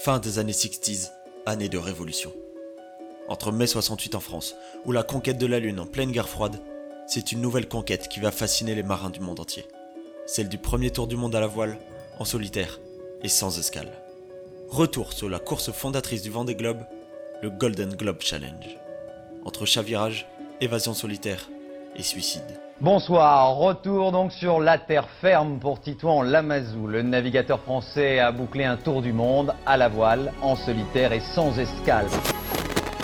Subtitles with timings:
[0.00, 1.10] Fin des années 60s,
[1.44, 2.32] année de révolution.
[3.28, 6.60] Entre mai 68 en France, ou la conquête de la Lune en pleine guerre froide,
[7.08, 9.66] c'est une nouvelle conquête qui va fasciner les marins du monde entier.
[10.24, 11.78] Celle du premier tour du monde à la voile,
[12.20, 12.78] en solitaire
[13.24, 13.90] et sans escale.
[14.68, 16.84] Retour sur la course fondatrice du Vendée Globe,
[17.42, 18.78] le Golden Globe Challenge.
[19.44, 20.28] Entre chavirage,
[20.60, 21.50] évasion solitaire
[21.96, 22.60] et suicide.
[22.80, 26.86] Bonsoir, retour donc sur la terre ferme pour Titouan Lamazou.
[26.86, 31.18] Le navigateur français a bouclé un tour du monde à la voile, en solitaire et
[31.18, 32.06] sans escale.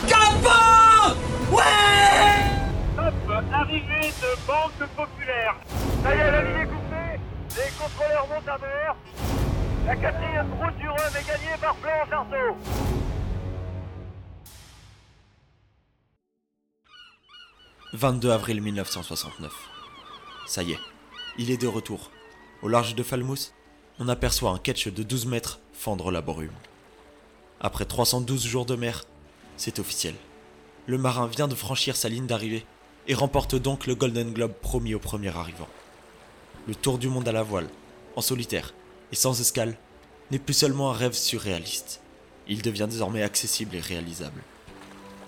[0.07, 1.17] Capot
[1.51, 1.59] Ouais
[2.95, 5.57] Top, arrivée de Banque Populaire.
[6.05, 7.19] Ça y est, la ligne est coupée.
[7.57, 8.97] Les contrôleurs montent à bord.
[9.89, 12.57] La quatrième route du Rhum est gagnée par Blanche Arceau.
[17.95, 19.53] «22 avril 1969.
[20.49, 20.81] Ça y est,
[21.39, 22.11] il est de retour.
[22.61, 23.55] Au large de Falmouth,
[24.01, 26.51] on aperçoit un ketch de 12 mètres fendre la brume.
[27.61, 29.05] Après 312 jours de mer,
[29.57, 30.17] c'est officiel.
[30.87, 32.67] Le marin vient de franchir sa ligne d'arrivée
[33.07, 35.69] et remporte donc le Golden Globe promis au premier arrivant.
[36.67, 37.69] Le tour du monde à la voile,
[38.17, 38.75] en solitaire
[39.13, 39.79] et sans escale,
[40.33, 42.01] n'est plus seulement un rêve surréaliste.
[42.49, 44.43] Il devient désormais accessible et réalisable.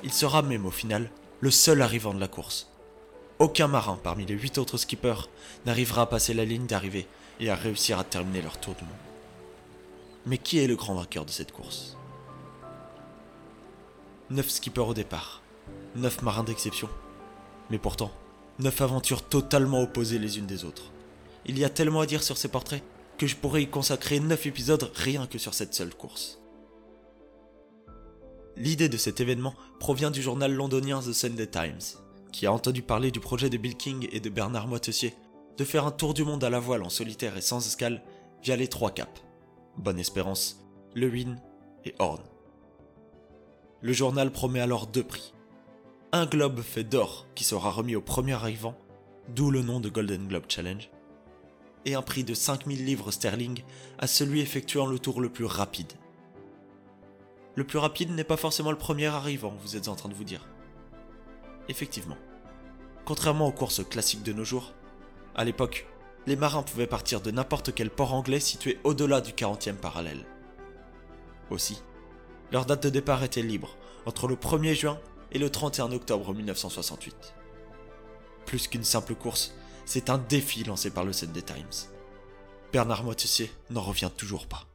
[0.03, 2.69] Il sera même au final le seul arrivant de la course.
[3.39, 5.29] Aucun marin parmi les huit autres skippers
[5.67, 7.07] n'arrivera à passer la ligne d'arrivée
[7.41, 8.93] et à réussir à terminer leur tour du monde.
[10.25, 11.97] Mais qui est le grand vainqueur de cette course?
[14.31, 15.43] 9 skippers au départ,
[15.95, 16.89] 9 marins d'exception.
[17.71, 18.11] Mais pourtant,
[18.59, 20.91] 9 aventures totalement opposées les unes des autres.
[21.45, 22.83] Il y a tellement à dire sur ces portraits
[23.19, 26.39] que je pourrais y consacrer 9 épisodes rien que sur cette seule course.
[28.57, 32.01] L'idée de cet événement provient du journal londonien The Sunday Times,
[32.33, 35.15] qui a entendu parler du projet de Bill King et de Bernard Moitessier
[35.59, 38.03] de faire un tour du monde à la voile en solitaire et sans escale
[38.43, 39.23] via les trois caps
[39.77, 41.37] Bonne Espérance, Lewin
[41.85, 42.23] et Horn.
[43.83, 45.35] Le journal promet alors deux prix.
[46.13, 48.75] Un globe fait d'or qui sera remis au premier arrivant,
[49.35, 50.91] d'où le nom de Golden Globe Challenge,
[51.85, 53.63] et un prix de 5000 livres sterling
[53.99, 55.93] à celui effectuant le tour le plus rapide.
[57.57, 60.25] Le plus rapide n'est pas forcément le premier arrivant, vous êtes en train de vous
[60.25, 60.47] dire.
[61.69, 62.19] Effectivement.
[63.07, 64.75] Contrairement aux courses classiques de nos jours,
[65.35, 65.87] à l'époque,
[66.27, 70.27] les marins pouvaient partir de n'importe quel port anglais situé au-delà du 40e parallèle.
[71.51, 71.83] Aussi,
[72.53, 75.01] leur date de départ était libre, entre le 1er juin
[75.33, 77.35] et le 31 octobre 1968.
[78.45, 81.89] Plus qu'une simple course, c'est un défi lancé par le Sunday Times.
[82.73, 84.67] Bernard Moitessier n'en revient toujours pas.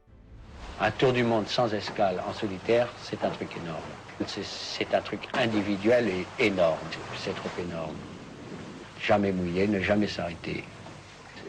[0.84, 4.26] Un tour du monde sans escale en solitaire, c'est un truc énorme.
[4.26, 6.78] C'est- un truc individuel et énorme.
[7.16, 7.94] C'est trop énorme.
[9.00, 10.64] Jamais mouillé, ne jamais s'arrêter.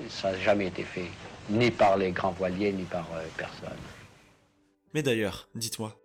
[0.08, 1.10] Ça n'a jamais été fait,
[1.50, 3.78] ni par les grands voiliers, ni par euh, personne.
[4.94, 6.00] Mais d'ailleurs, dites-moi,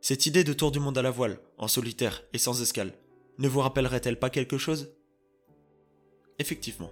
[0.00, 2.92] cette idée de tour du monde à la voile, en solitaire et sans escale,
[3.38, 4.92] ne vous rappellerait-elle pas quelque chose?
[6.40, 6.90] Effectivement,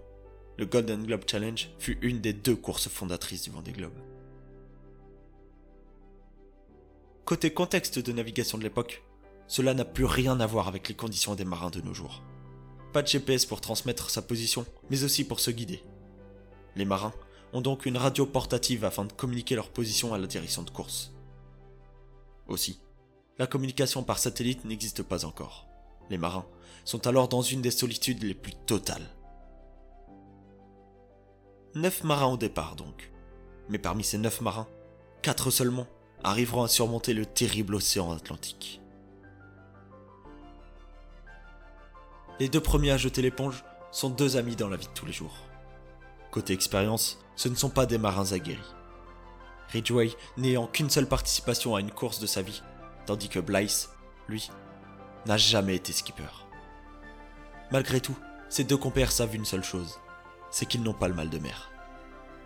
[0.56, 3.98] le Golden Globe Challenge fut une des deux courses fondatrices du Vendée Globe.
[7.24, 9.02] Côté contexte de navigation de l'époque,
[9.46, 12.22] cela n'a plus rien à voir avec les conditions des marins de nos jours.
[12.92, 15.82] Pas de GPS pour transmettre sa position, mais aussi pour se guider.
[16.76, 17.12] Les marins
[17.52, 21.12] ont donc une radio portative afin de communiquer leur position à la direction de course.
[22.48, 22.80] Aussi,
[23.38, 25.66] la communication par satellite n'existe pas encore.
[26.10, 26.46] Les marins
[26.84, 29.08] sont alors dans une des solitudes les plus totales.
[31.74, 33.12] Neuf marins au départ donc.
[33.68, 34.66] Mais parmi ces neuf marins,
[35.22, 35.86] quatre seulement
[36.24, 38.80] arriveront à surmonter le terrible océan Atlantique.
[42.38, 45.12] Les deux premiers à jeter l'éponge sont deux amis dans la vie de tous les
[45.12, 45.36] jours.
[46.30, 48.74] Côté expérience, ce ne sont pas des marins aguerris.
[49.72, 52.62] Ridgway n'ayant qu'une seule participation à une course de sa vie,
[53.06, 53.90] tandis que Blythe,
[54.28, 54.50] lui,
[55.26, 56.46] n'a jamais été skipper.
[57.70, 58.16] Malgré tout,
[58.48, 60.00] ces deux compères savent une seule chose,
[60.50, 61.70] c'est qu'ils n'ont pas le mal de mer.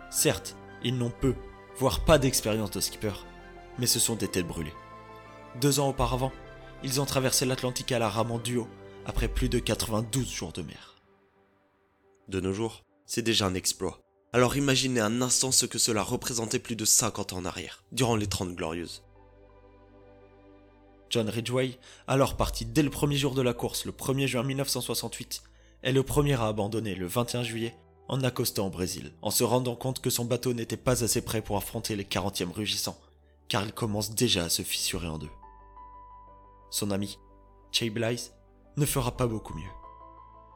[0.09, 1.35] Certes, ils n'ont peu,
[1.77, 3.13] voire pas d'expérience de skipper,
[3.79, 4.73] mais ce sont des têtes brûlées.
[5.59, 6.31] Deux ans auparavant,
[6.83, 8.67] ils ont traversé l'Atlantique à la rame en duo,
[9.05, 10.95] après plus de 92 jours de mer.
[12.27, 13.99] De nos jours, c'est déjà un exploit.
[14.33, 18.15] Alors imaginez un instant ce que cela représentait plus de 50 ans en arrière, durant
[18.15, 19.03] les 30 glorieuses.
[21.09, 21.77] John Ridgway,
[22.07, 25.43] alors parti dès le premier jour de la course, le 1er juin 1968,
[25.83, 27.75] est le premier à abandonner le 21 juillet
[28.07, 31.41] en accostant au Brésil, en se rendant compte que son bateau n'était pas assez prêt
[31.41, 32.97] pour affronter les 40e rugissants,
[33.47, 35.31] car il commence déjà à se fissurer en deux.
[36.69, 37.19] Son ami,
[37.71, 38.33] Chay Blythe,
[38.77, 39.71] ne fera pas beaucoup mieux.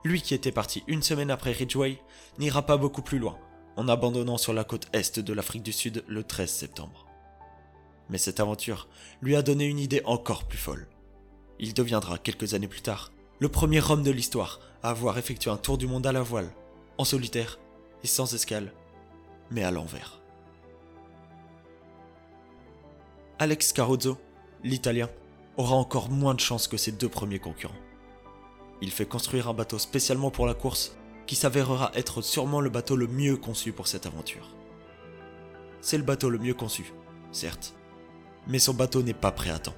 [0.03, 2.01] Lui qui était parti une semaine après Ridgway
[2.37, 3.37] n'ira pas beaucoup plus loin,
[3.75, 7.05] en abandonnant sur la côte est de l'Afrique du Sud le 13 septembre.
[8.09, 8.87] Mais cette aventure
[9.21, 10.87] lui a donné une idée encore plus folle.
[11.59, 15.57] Il deviendra, quelques années plus tard, le premier homme de l'histoire à avoir effectué un
[15.57, 16.51] tour du monde à la voile,
[16.97, 17.59] en solitaire
[18.03, 18.73] et sans escale,
[19.51, 20.18] mais à l'envers.
[23.41, 24.17] Alex Carozzo,
[24.65, 25.07] l'italien,
[25.55, 27.73] aura encore moins de chance que ses deux premiers concurrents.
[28.81, 32.97] Il fait construire un bateau spécialement pour la course qui s'avérera être sûrement le bateau
[32.97, 34.57] le mieux conçu pour cette aventure.
[35.79, 36.91] C'est le bateau le mieux conçu,
[37.31, 37.75] certes,
[38.45, 39.75] mais son bateau n'est pas prêt à temps.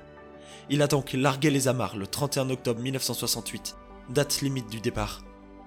[0.72, 3.76] Il a donc largué les amarres le 31 octobre 1968,
[4.10, 5.24] date limite du départ,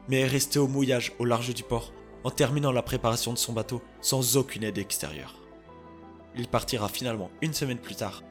[0.08, 1.92] mais est resté au mouillage au large du port
[2.24, 5.43] en terminant la préparation de son bateau sans aucune aide extérieure.
[6.36, 8.22] Il partira finalement une semaine plus tard,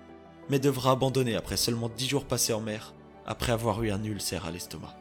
[0.50, 2.94] mais devra abandonner après seulement 10 jours passés en mer,
[3.26, 4.96] après avoir eu un ulcère à l'estomac.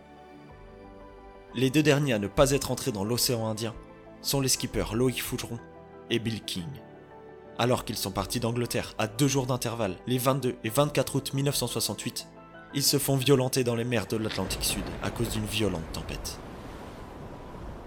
[1.54, 3.74] Les deux derniers à ne pas être entrés dans l'océan Indien
[4.22, 5.58] sont les skippers Loïc Fougeron
[6.10, 6.68] et Bill King
[7.58, 12.26] alors qu'ils sont partis d'Angleterre à deux jours d'intervalle, les 22 et 24 août 1968,
[12.74, 16.38] ils se font violenter dans les mers de l'Atlantique Sud à cause d'une violente tempête.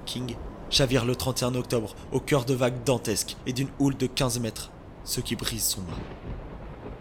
[0.05, 0.35] King
[0.69, 4.71] chavire le 31 octobre au cœur de vagues dantesques et d'une houle de 15 mètres,
[5.05, 5.93] ce qui brise son mât.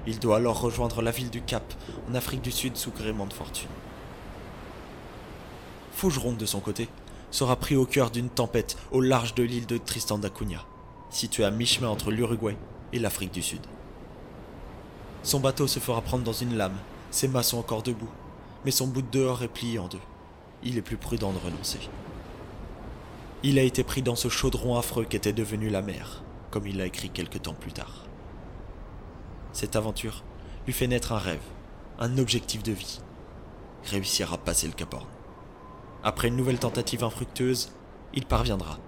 [0.06, 1.74] Il doit alors rejoindre la ville du Cap,
[2.08, 3.68] en Afrique du Sud, sous gréement de fortune.
[5.92, 6.88] Fougeron, de son côté,
[7.32, 10.64] sera pris au cœur d'une tempête au large de l'île de Tristan d'Acunha
[11.14, 12.56] situé à mi-chemin entre l'Uruguay
[12.92, 13.60] et l'Afrique du Sud.
[15.22, 16.76] Son bateau se fera prendre dans une lame,
[17.10, 18.10] ses mâts sont encore debout,
[18.64, 20.00] mais son bout de dehors est plié en deux.
[20.62, 21.78] Il est plus prudent de renoncer.
[23.42, 26.24] Il a été pris dans ce chaudron affreux qu'était devenu la mer,
[26.54, 28.06] comme il l'a écrit quelque temps plus tard.
[29.52, 30.22] Cette aventure
[30.66, 31.42] lui fait naître un rêve,
[31.98, 33.00] un objectif de vie.
[33.82, 35.08] Réussir à passer le Cap Horn.
[36.04, 37.72] Après une nouvelle tentative infructueuse,
[38.12, 38.78] il parviendra,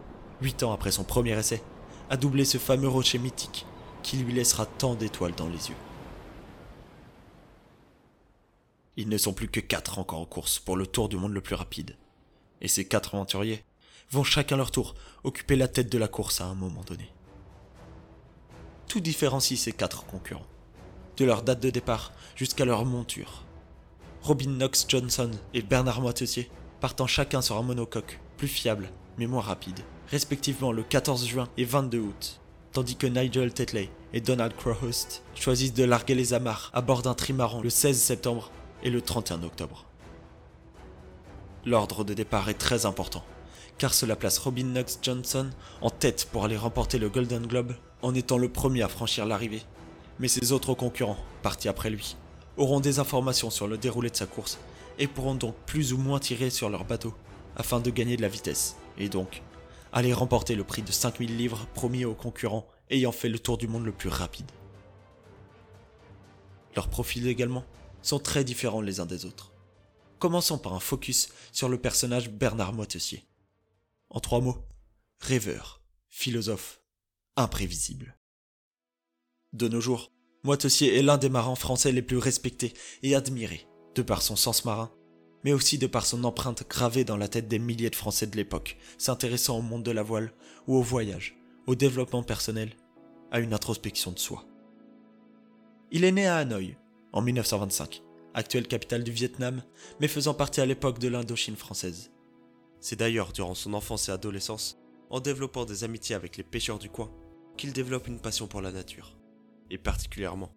[0.40, 1.60] huit ans après son premier essai,
[2.08, 3.66] à doubler ce fameux rocher mythique
[4.04, 5.76] qui lui laissera tant d'étoiles dans les yeux.
[8.96, 11.40] Ils ne sont plus que quatre encore en course pour le tour du monde le
[11.40, 11.96] plus rapide.
[12.60, 13.64] Et ces quatre aventuriers
[14.12, 17.10] vont chacun leur tour occuper la tête de la course à un moment donné.
[18.88, 20.46] Tout différencie ces quatre concurrents,
[21.16, 23.44] de leur date de départ jusqu'à leur monture.
[24.22, 26.50] Robin Knox Johnson et Bernard Moitessier
[26.80, 29.80] partant chacun sur un monocoque, plus fiable mais moins rapide
[30.10, 32.40] respectivement le 14 juin et 22 août,
[32.72, 37.14] tandis que Nigel Tetley et Donald Crowhurst choisissent de larguer les amarres à bord d'un
[37.14, 38.50] trimaran le 16 septembre
[38.82, 39.86] et le 31 octobre.
[41.64, 43.24] L'ordre de départ est très important,
[43.78, 45.50] car cela place Robin Knox Johnson
[45.80, 47.74] en tête pour aller remporter le Golden Globe
[48.06, 49.62] en étant le premier à franchir l'arrivée.
[50.20, 52.16] Mais ses autres concurrents, partis après lui,
[52.56, 54.60] auront des informations sur le déroulé de sa course
[55.00, 57.12] et pourront donc plus ou moins tirer sur leur bateau
[57.56, 59.42] afin de gagner de la vitesse et donc
[59.92, 63.66] aller remporter le prix de 5000 livres promis aux concurrents ayant fait le tour du
[63.66, 64.50] monde le plus rapide.
[66.76, 67.64] Leurs profils également
[68.02, 69.52] sont très différents les uns des autres.
[70.20, 73.26] Commençons par un focus sur le personnage Bernard Moitessier.
[74.10, 74.64] En trois mots,
[75.18, 76.80] rêveur, philosophe,
[77.36, 78.18] imprévisible.
[79.52, 80.12] De nos jours,
[80.44, 82.72] Moitessier est l'un des marins français les plus respectés
[83.02, 84.90] et admirés, de par son sens marin
[85.46, 88.34] mais aussi de par son empreinte gravée dans la tête des milliers de Français de
[88.34, 90.32] l'époque, s'intéressant au monde de la voile
[90.66, 91.36] ou au voyage,
[91.68, 92.72] au développement personnel,
[93.30, 94.44] à une introspection de soi.
[95.92, 96.76] Il est né à Hanoï,
[97.12, 98.02] en 1925,
[98.34, 99.62] actuelle capitale du Vietnam,
[100.00, 102.10] mais faisant partie à l'époque de l'Indochine française.
[102.80, 106.90] C'est d'ailleurs durant son enfance et adolescence, en développant des amitiés avec les pêcheurs du
[106.90, 107.12] coin,
[107.56, 109.16] qu'il développe une passion pour la nature,
[109.70, 110.52] et particulièrement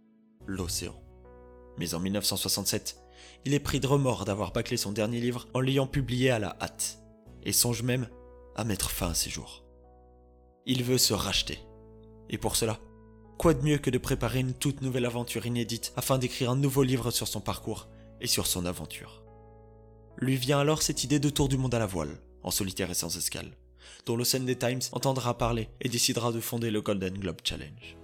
[0.46, 0.96] l'océan.
[1.78, 2.98] Mais en 1967,
[3.46, 6.58] il est pris de remords d'avoir bâclé son dernier livre en l'ayant publié à la
[6.62, 7.00] hâte,
[7.44, 8.10] et songe même
[8.56, 9.64] à mettre fin à ses jours.
[10.66, 11.60] Il veut se racheter.
[12.30, 12.80] Et pour cela,
[13.38, 16.84] quoi de mieux que de préparer une toute nouvelle aventure inédite afin d'écrire un nouveau
[16.84, 17.88] livre sur son parcours
[18.22, 19.24] et sur son aventure?
[20.18, 22.96] Lui vient alors cette idée de tour du monde à la voile, en solitaire et
[22.96, 23.56] sans escale,
[24.06, 27.98] dont le Sunday Times entendra parler et décidera de fonder le Golden Globe Challenge.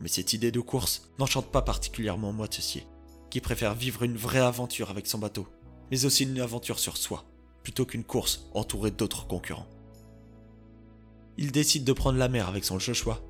[0.00, 2.86] Mais cette idée de course n'enchante pas particulièrement Moitessier,
[3.30, 5.46] qui préfère vivre une vraie aventure avec son bateau,
[5.90, 7.24] mais aussi une aventure sur soi,
[7.62, 9.68] plutôt qu'une course entourée d'autres concurrents.
[11.38, 13.20] Il décide de prendre la mer avec son Joshua,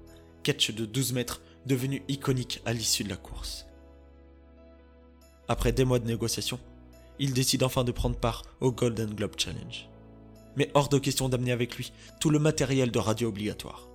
[0.42, 3.66] catch de 12 mètres devenu iconique à l'issue de la course.
[5.48, 6.60] Après des mois de négociations,
[7.18, 9.88] il décide enfin de prendre part au Golden Globe Challenge.
[10.56, 13.88] Mais hors de question d'amener avec lui tout le matériel de radio obligatoire.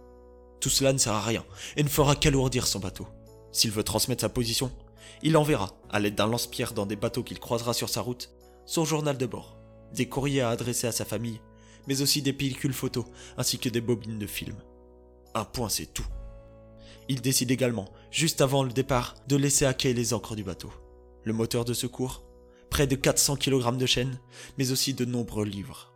[0.60, 1.44] Tout cela ne sert à rien
[1.76, 3.08] et ne fera qu'alourdir son bateau.
[3.52, 4.72] S'il veut transmettre sa position,
[5.24, 8.30] il enverra, à l'aide d'un lance-pierre dans des bateaux qu'il croisera sur sa route,
[8.66, 9.58] son journal de bord,
[9.94, 11.42] des courriers à adresser à sa famille,
[11.88, 13.06] mais aussi des pellicules photos
[13.38, 14.62] ainsi que des bobines de films.
[15.34, 16.06] Un point c'est tout.
[17.10, 20.72] il décide également, juste avant le départ, de laisser à quai les ancres du bateau.
[21.24, 22.24] Le moteur de secours,
[22.70, 24.20] près de 400 kg de chaîne,
[24.58, 25.91] mais aussi de nombreux livres.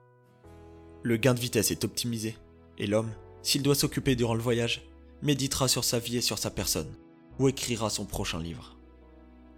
[1.06, 2.36] Le gain de vitesse est optimisé,
[2.80, 3.12] et l'homme,
[3.44, 4.82] s'il doit s'occuper durant le voyage,
[5.22, 6.92] méditera sur sa vie et sur sa personne,
[7.38, 8.76] ou écrira son prochain livre.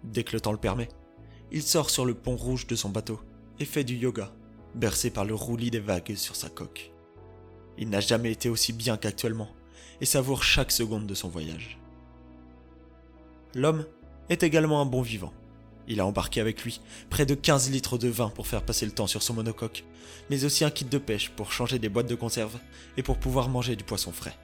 [0.04, 0.90] Dès que le temps le permet,
[1.54, 3.22] il sort sur le pont rouge de son bateau
[3.62, 4.34] et fait du yoga,
[4.76, 6.92] bercé par le roulis des vagues sur sa coque.
[7.78, 9.56] Il n'a jamais été aussi bien qu'actuellement
[10.02, 11.80] et savoure chaque seconde de son voyage.
[13.56, 13.86] L'homme
[14.28, 15.32] est également un bon vivant.
[15.88, 18.92] Il a embarqué avec lui près de 15 litres de vin pour faire passer le
[18.92, 19.86] temps sur son monocoque,
[20.30, 22.58] mais aussi un kit de pêche pour changer des boîtes de conserve
[22.98, 24.38] et pour pouvoir manger du poisson frais.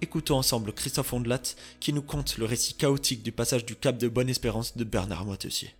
[0.00, 1.42] Écoutons ensemble Christophe Ondelat
[1.80, 5.74] qui nous conte le récit chaotique du passage du Cap de Bonne-Espérance de Bernard Moitessier.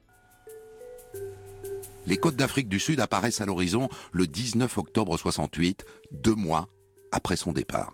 [2.06, 6.68] Les côtes d'Afrique du Sud apparaissent à l'horizon le 19 octobre 68, deux mois
[7.12, 7.92] après son départ.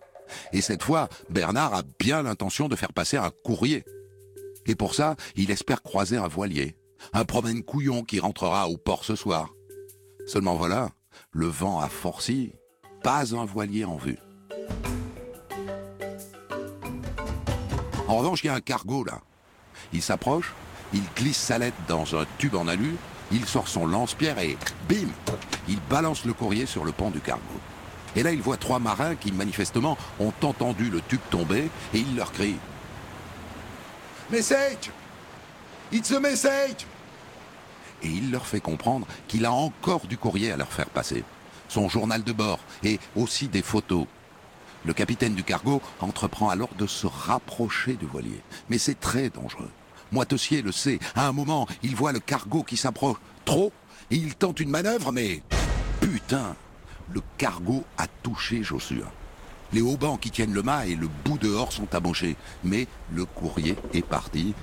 [0.53, 3.85] Et cette fois, Bernard a bien l'intention de faire passer un courrier.
[4.67, 6.77] Et pour ça, il espère croiser un voilier,
[7.13, 9.55] un promène couillon qui rentrera au port ce soir.
[10.27, 10.91] Seulement voilà,
[11.33, 12.53] le vent a forci,
[13.03, 14.19] pas un voilier en vue.
[18.07, 19.21] En revanche, il y a un cargo là.
[19.93, 20.53] Il s'approche,
[20.93, 22.97] il glisse sa lettre dans un tube en alu,
[23.33, 24.57] il sort son lance-pierre et
[24.89, 25.09] bim
[25.69, 27.43] Il balance le courrier sur le pont du cargo.
[28.17, 32.17] Et là, il voit trois marins qui, manifestement, ont entendu le tube tomber et il
[32.17, 32.57] leur crie
[34.31, 34.93] Message
[35.91, 36.87] It's a message
[38.01, 41.25] Et il leur fait comprendre qu'il a encore du courrier à leur faire passer.
[41.69, 44.07] Son journal de bord et aussi des photos.
[44.85, 48.41] Le capitaine du cargo entreprend alors de se rapprocher du voilier.
[48.69, 49.71] Mais c'est très dangereux.
[50.13, 51.01] Moitessier le sait.
[51.17, 53.73] À un moment, il voit le cargo qui s'approche trop
[54.13, 55.43] et il tente une manœuvre, mais
[56.01, 56.55] putain,
[57.13, 59.11] le cargo a touché Joshua.
[59.73, 63.77] Les haubans qui tiennent le mât et le bout dehors sont amochés, mais le courrier
[63.95, 64.55] est parti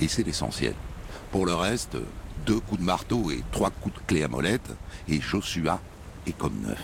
[0.00, 0.74] et c'est l'essentiel.
[1.30, 1.96] Pour le reste,
[2.46, 4.70] deux coups de marteau et trois coups de clé à molette
[5.08, 5.80] et Joshua
[6.26, 6.82] est comme neuf.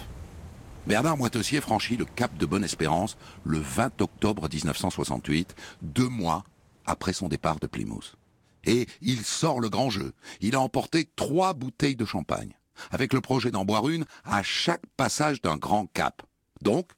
[0.87, 6.45] Bernard Moitessier franchit le cap de Bonne-Espérance le 20 octobre 1968, deux mois
[6.87, 8.17] après son départ de Plymouth.
[8.65, 10.13] Et il sort le grand jeu.
[10.41, 12.57] Il a emporté trois bouteilles de champagne,
[12.91, 16.23] avec le projet d'en boire une à chaque passage d'un grand cap.
[16.63, 16.91] Donc,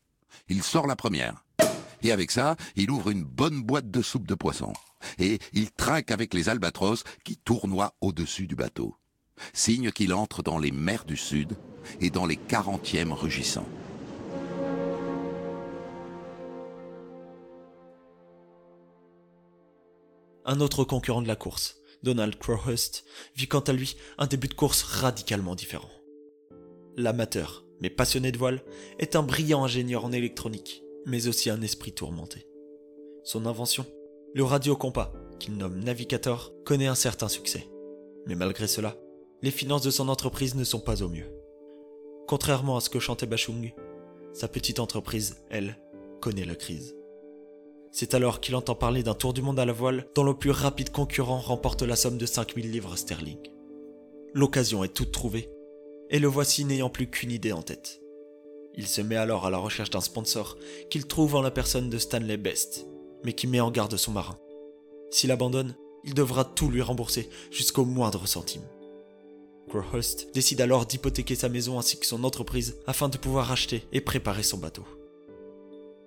[0.49, 1.45] il sort la première.
[2.03, 4.73] Et avec ça, il ouvre une bonne boîte de soupe de poisson.
[5.19, 8.97] Et il trinque avec les albatros qui tournoient au-dessus du bateau.
[9.53, 11.57] Signe qu'il entre dans les mers du Sud
[12.01, 13.69] et dans les quarantièmes rugissants.
[20.45, 23.05] Un autre concurrent de la course, Donald Crowhurst,
[23.37, 25.91] vit quant à lui un début de course radicalement différent.
[26.97, 28.63] L'amateur, mais passionné de voile,
[28.99, 32.47] est un brillant ingénieur en électronique, mais aussi un esprit tourmenté.
[33.25, 33.87] Son invention,
[34.35, 37.69] le radio-compas, qu'il nomme Navigator, connaît un certain succès.
[38.27, 38.97] Mais malgré cela,
[39.43, 41.31] les finances de son entreprise ne sont pas au mieux.
[42.27, 43.73] Contrairement à ce que chantait Bachung,
[44.33, 45.79] sa petite entreprise, elle,
[46.21, 46.95] connaît la crise.
[47.91, 50.51] C'est alors qu'il entend parler d'un tour du monde à la voile dont le plus
[50.51, 53.39] rapide concurrent remporte la somme de 5000 livres sterling.
[54.35, 55.51] L'occasion est toute trouvée,
[56.11, 58.01] et le voici n'ayant plus qu'une idée en tête.
[58.75, 60.57] Il se met alors à la recherche d'un sponsor
[60.91, 62.87] qu'il trouve en la personne de Stanley Best,
[63.25, 64.39] mais qui met en garde son marin.
[65.11, 65.75] S'il abandonne,
[66.05, 68.63] il devra tout lui rembourser jusqu'au moindre centime.
[69.69, 74.01] Crowhurst décide alors d'hypothéquer sa maison ainsi que son entreprise afin de pouvoir acheter et
[74.01, 74.85] préparer son bateau.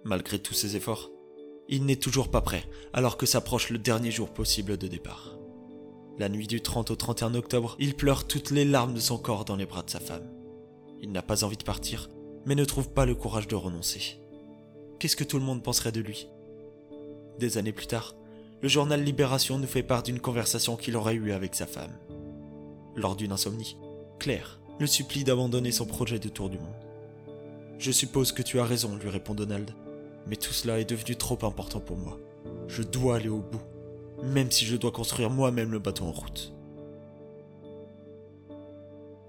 [0.04, 1.12] Malgré tous ses efforts,
[1.70, 5.41] il n'est toujours pas prêt alors que s'approche le dernier jour possible de départ.
[6.22, 9.44] La nuit du 30 au 31 octobre, il pleure toutes les larmes de son corps
[9.44, 10.30] dans les bras de sa femme.
[11.02, 12.12] Il n'a pas envie de partir,
[12.46, 14.20] mais ne trouve pas le courage de renoncer.
[15.00, 16.28] Qu'est-ce que tout le monde penserait de lui?
[17.40, 18.14] Des années plus tard,
[18.62, 21.98] le journal Libération nous fait part d'une conversation qu'il aurait eue avec sa femme.
[22.96, 23.78] Lors d'une insomnie,
[24.20, 26.86] Claire le supplie d'abandonner son projet de tour du monde.
[27.80, 29.72] Je suppose que tu as raison, lui répond Donald,
[30.28, 32.20] mais tout cela est devenu trop important pour moi.
[32.68, 33.64] Je dois aller au bout,
[34.24, 36.54] même si je dois construire moi-même le bateau en route.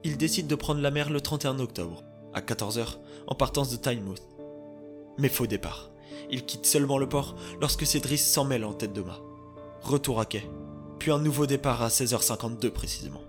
[0.04, 2.02] Il décide de prendre la mer le 31 octobre,
[2.34, 4.22] à 14h, en partance de Tynemouth.
[5.18, 5.90] Mais faux départ.
[6.30, 9.20] Il quitte seulement le port lorsque Cédric s'en mêle en tête de mât.
[9.82, 10.48] Retour à quai,
[10.98, 13.22] puis un nouveau départ à 16h52 précisément.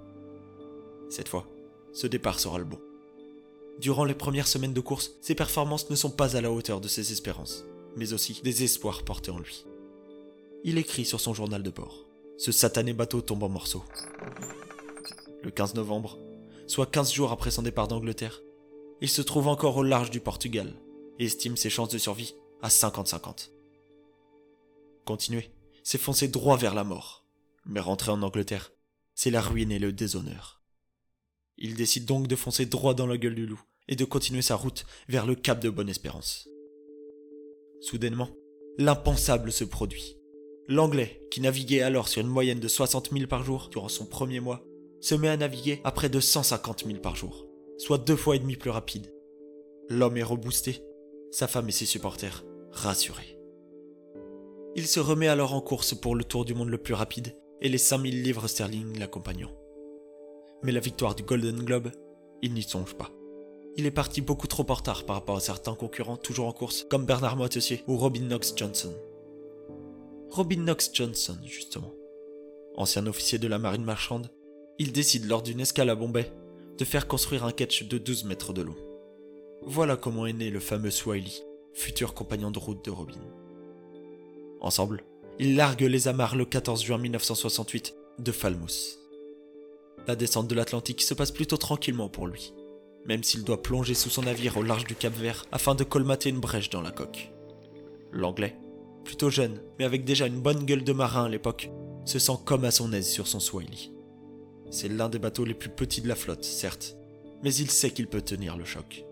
[1.10, 1.46] Cette fois,
[1.92, 2.80] ce départ sera le bon.
[3.80, 6.88] Durant les premières semaines de course, ses performances ne sont pas à la hauteur de
[6.88, 7.66] ses espérances,
[7.96, 9.66] mais aussi des espoirs portés en lui.
[10.66, 12.06] Il écrit sur son journal de bord.
[12.38, 13.84] Ce satané bateau tombe en morceaux.
[15.42, 16.18] Le 15 novembre,
[16.68, 18.42] soit 15 jours après son départ d'Angleterre,
[19.02, 20.74] il se trouve encore au large du Portugal
[21.20, 23.50] et estime ses chances de survie à 50-50.
[25.04, 25.52] Continuer,
[25.84, 27.26] c'est foncer droit vers la mort.
[27.66, 28.72] Mais rentrer en Angleterre,
[29.16, 30.62] c'est la ruine et le déshonneur.
[31.58, 34.56] Il décide donc de foncer droit dans la gueule du loup et de continuer sa
[34.56, 36.48] route vers le cap de Bonne-Espérance.
[37.82, 38.30] Soudainement,
[38.78, 40.18] l'impensable se produit.
[40.70, 44.40] L'Anglais, qui naviguait alors sur une moyenne de 60 000 par jour durant son premier
[44.40, 44.64] mois,
[45.02, 47.46] se met à naviguer à près de 150 000 par jour,
[47.78, 49.14] soit deux fois et demi plus rapide.
[49.90, 50.82] L'homme est reboosté,
[51.32, 53.38] sa femme et ses supporters rassurés.
[54.76, 57.68] Il se remet alors en course pour le tour du monde le plus rapide et
[57.68, 59.52] les 5000 livres sterling l'accompagnant.
[60.64, 61.92] Mais la victoire du Golden Globe,
[62.42, 63.12] il n'y songe pas.
[63.76, 66.86] Il est parti beaucoup trop en retard par rapport à certains concurrents toujours en course,
[66.90, 68.94] comme Bernard Moitessier ou Robin Knox Johnson.
[70.34, 71.94] Robin Knox Johnson, justement.
[72.76, 74.32] Ancien officier de la marine marchande,
[74.80, 76.32] il décide lors d'une escale à Bombay
[76.78, 78.76] de faire construire un ketch de 12 mètres de long.
[79.62, 81.32] Voilà comment est né le fameux Swiley,
[81.74, 83.22] futur compagnon de route de Robin.
[84.60, 85.04] Ensemble,
[85.38, 88.98] ils larguent les amarres le 14 juin 1968 de Falmouth.
[90.08, 92.54] La descente de l'Atlantique se passe plutôt tranquillement pour lui
[93.06, 96.30] même s'il doit plonger sous son navire au large du Cap Vert afin de colmater
[96.30, 97.32] une brèche dans la coque.
[98.12, 98.56] L'anglais,
[99.04, 101.70] plutôt jeune, mais avec déjà une bonne gueule de marin à l'époque,
[102.06, 103.92] se sent comme à son aise sur son Swahili.
[104.72, 106.96] C'est l'un des bateaux les plus petits de la flotte, certes,
[107.44, 109.06] mais il sait qu'il peut tenir le choc.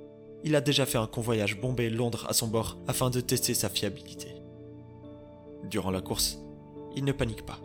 [0.43, 4.29] Il a déjà fait un convoyage Bombay-Londres à son bord afin de tester sa fiabilité.
[5.69, 6.39] Durant la course,
[6.95, 7.59] il ne panique pas.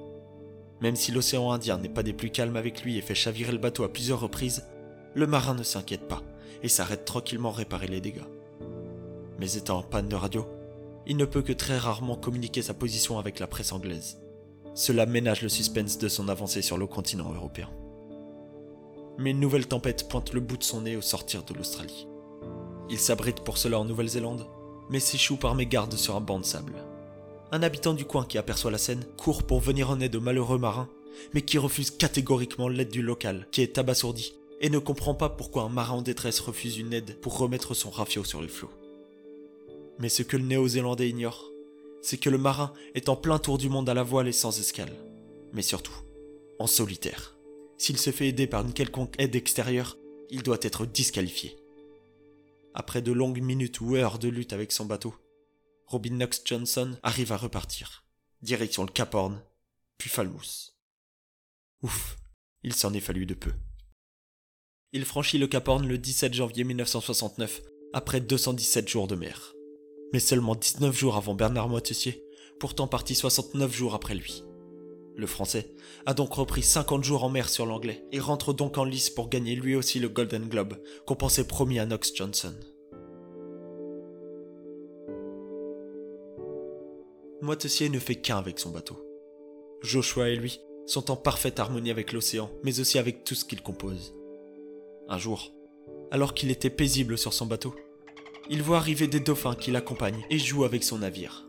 [0.83, 3.59] Même si l'océan Indien n'est pas des plus calmes avec lui et fait chavirer le
[3.59, 4.66] bateau à plusieurs reprises,
[5.14, 6.23] le marin ne s'inquiète pas
[6.62, 8.26] et s'arrête tranquillement réparer les dégâts.
[9.38, 10.47] Mais étant en panne de radio,
[11.07, 14.19] il ne peut que très rarement communiquer sa position avec la presse anglaise.
[14.75, 17.71] Cela ménage le suspense de son avancée sur le continent européen.
[19.19, 22.07] Mais une nouvelle tempête pointe le bout de son nez au sortir de l'Australie.
[22.91, 24.47] Il s'abrite pour cela en Nouvelle-Zélande,
[24.91, 26.75] mais s'échoue par mégarde sur un banc de sable.
[27.53, 30.59] Un habitant du coin qui aperçoit la scène court pour venir en aide au malheureux
[30.59, 30.89] marin,
[31.33, 35.63] mais qui refuse catégoriquement l'aide du local, qui est abasourdi et ne comprend pas pourquoi
[35.65, 38.71] un marin en détresse refuse une aide pour remettre son rafio sur les flots.
[39.99, 41.50] Mais ce que le néo-zélandais ignore,
[42.02, 44.59] c'est que le marin est en plein tour du monde à la voile et sans
[44.59, 44.93] escale.
[45.52, 45.97] Mais surtout,
[46.59, 47.37] en solitaire.
[47.78, 49.97] S'il se fait aider par une quelconque aide extérieure,
[50.30, 51.56] il doit être disqualifié.
[52.75, 55.15] Après de longues minutes ou heures de lutte avec son bateau,
[55.87, 58.04] Robin Knox Johnson arrive à repartir.
[58.43, 59.41] Direction le Cap Horn,
[59.99, 60.75] puis Falmouth.
[61.82, 62.17] Ouf,
[62.63, 63.52] il s'en est fallu de peu.
[64.93, 69.55] Il franchit le Cap Horn le 17 janvier 1969, après 217 jours de mer.
[70.12, 72.25] Mais seulement 19 jours avant Bernard Moitessier,
[72.58, 74.45] pourtant parti 69 jours après lui.
[75.16, 75.73] Le Français
[76.04, 79.30] a donc repris 50 jours en mer sur l'Anglais et rentre donc en lice pour
[79.30, 80.75] gagner lui aussi le Golden Globe
[81.06, 82.54] qu'on pensait promis à Knox Johnson.
[87.40, 88.97] Moitessier ne fait qu'un avec son bateau.
[89.82, 93.62] Joshua et lui sont en parfaite harmonie avec l'océan, mais aussi avec tout ce qu'il
[93.62, 94.14] compose.
[95.08, 95.52] Un jour,
[96.10, 97.75] alors qu'il était paisible sur son bateau,
[98.49, 101.47] il voit arriver des dauphins qui l'accompagnent et jouent avec son navire.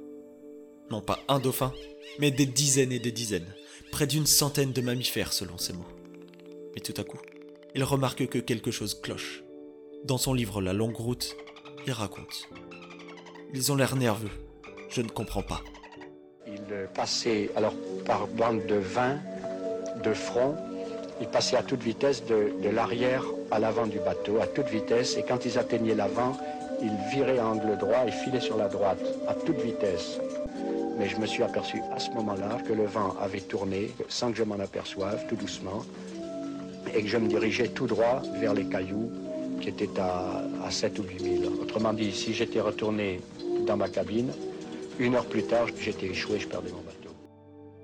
[0.90, 1.74] Non pas un dauphin,
[2.20, 3.54] mais des dizaines et des dizaines,
[3.92, 5.88] près d'une centaine de mammifères selon ses mots.
[6.74, 7.20] Mais tout à coup,
[7.76, 9.44] il remarque que quelque chose cloche.
[10.06, 11.36] Dans son livre La longue route,
[11.86, 12.48] il raconte.
[13.54, 14.32] Ils ont l'air nerveux.
[14.90, 15.62] Je ne comprends pas.
[16.48, 16.62] Il
[16.94, 17.74] passait alors
[18.06, 19.20] par bande de 20
[20.04, 20.56] de front
[21.20, 25.24] ils passaient à toute vitesse de, l'arrière à l'avant du bateau, à toute vitesse, et
[25.24, 26.38] quand ils atteignaient l'avant,
[26.82, 30.20] ils viraient à angle droit et filaient sur la droite, à toute vitesse.
[30.98, 34.38] Mais je me suis aperçu à ce moment-là que le vent avait tourné, sans que
[34.38, 35.84] je m'en aperçoive, tout doucement,
[36.94, 39.12] et que je me dirigeais tout droit vers les cailloux
[39.62, 41.54] qui étaient à, à 7 ou 8 000.
[41.62, 43.22] Autrement dit, si j'étais retourné
[43.66, 44.32] dans ma cabine,
[45.00, 47.14] une heure plus tard, j'étais échoué, je perdais mon bateau.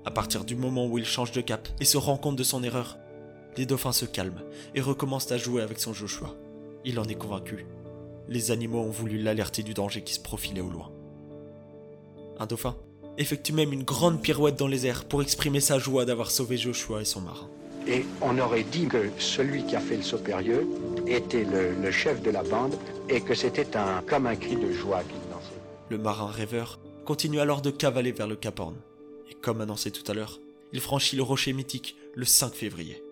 [0.04, 2.62] À partir du moment où il change de cap et se rend compte de son
[2.62, 2.98] erreur,
[3.56, 4.42] les dauphins se calment
[4.74, 6.34] et recommencent à jouer avec son Joshua.
[6.84, 7.66] Il en est convaincu.
[8.28, 10.90] Les animaux ont voulu l'alerter du danger qui se profilait au loin.
[12.38, 12.76] Un dauphin
[13.18, 17.00] effectue même une grande pirouette dans les airs pour exprimer sa joie d'avoir sauvé Joshua
[17.00, 17.48] et son marin.
[17.86, 20.66] Et on aurait dit que celui qui a fait le saut périlleux
[21.06, 22.74] était le, chef de la bande
[23.08, 25.60] et que c'était un, comme un cri de joie qu'il dansait.
[25.90, 28.76] Le marin rêveur continue alors de cavaler vers le Cap Horn.
[29.30, 30.40] Et comme annoncé tout à l'heure,
[30.72, 33.02] il franchit le rocher mythique le 5 février.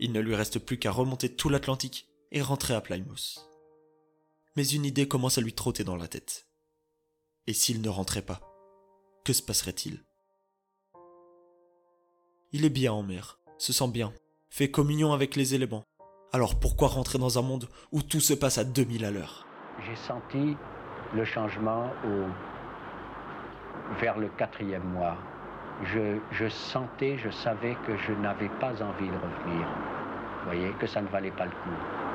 [0.00, 3.46] Il ne lui reste plus qu'à remonter tout l'Atlantique et rentrer à Plymouth.
[4.56, 6.46] Mais une idée commence à lui trotter dans la tête.
[7.46, 8.40] Et s'il ne rentrait pas,
[9.24, 10.04] que se passerait-il?
[12.52, 14.12] Il est bien en mer, se sent bien,
[14.50, 15.84] fait communion avec les éléments.
[16.32, 19.46] Alors pourquoi rentrer dans un monde où tout se passe à 2000 à l'heure?
[19.86, 20.56] J'ai senti
[21.14, 21.90] le changement
[24.00, 25.16] vers le quatrième mois,
[25.84, 29.66] je, je sentais, je savais que je n'avais pas envie de revenir.
[30.40, 32.11] Vous voyez, que ça ne valait pas le coup.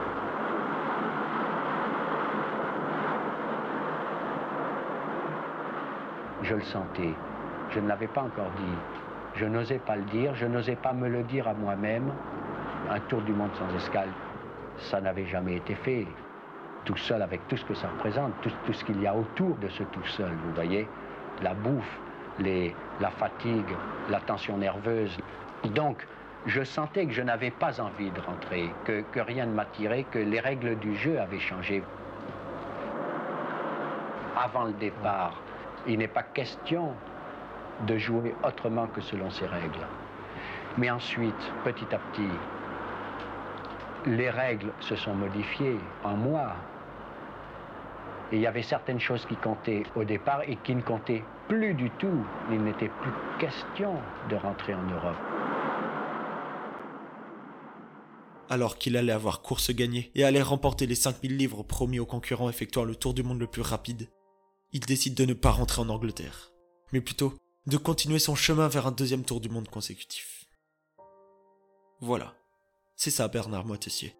[6.47, 7.13] Je le sentais.
[7.71, 8.77] Je ne l'avais pas encore dit.
[9.36, 12.10] Je n'osais pas le dire, je n'osais pas me le dire à moi-même.
[12.89, 14.07] Un tour du monde sans escale,
[14.77, 16.07] ça n'avait jamais été fait.
[16.86, 19.67] Tout seul avec tout ce que ça représente, tout, ce qu'il y a autour de
[19.67, 20.88] ce tout seul, vous voyez.
[21.43, 21.99] La bouffe,
[22.39, 23.75] la fatigue,
[24.10, 25.17] la tension nerveuse.
[25.75, 26.07] Donc,
[26.45, 30.39] je sentais que je n'avais pas envie de rentrer, que rien ne m'attirait, que les
[30.39, 31.83] règles du jeu avaient changé.
[34.41, 35.41] Avant le départ,
[35.88, 36.93] il n'est pas question
[37.86, 39.86] de jouer autrement que selon ces règles.
[40.78, 42.30] Mais ensuite, petit à petit,
[44.06, 46.56] les règles se sont modifiées en moi.
[48.32, 51.73] Et il y avait certaines choses qui comptaient au départ et qui ne comptaient plus
[51.73, 52.26] du tout.
[52.52, 53.95] Il n'était plus question
[54.30, 55.15] de rentrer en Europe.
[58.50, 62.50] Alors qu'il allait avoir course gagnée et allait remporter les 5000 livres promis aux concurrents
[62.50, 64.08] effectuant le tour du monde le plus rapide,
[64.73, 66.51] il décide de ne pas rentrer en Angleterre,
[66.91, 67.34] mais plutôt
[67.65, 70.45] de continuer son chemin vers un deuxième tour du monde consécutif.
[71.99, 72.36] Voilà,
[72.95, 74.15] c'est ça Bernard Moitessier.